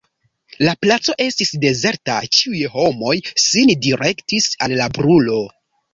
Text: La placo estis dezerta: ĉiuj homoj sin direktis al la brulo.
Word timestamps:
La 0.67 0.71
placo 0.85 1.13
estis 1.25 1.51
dezerta: 1.65 2.15
ĉiuj 2.37 2.63
homoj 2.77 3.13
sin 3.47 3.75
direktis 3.87 4.49
al 4.67 4.79
la 4.81 4.93
brulo. 4.97 5.37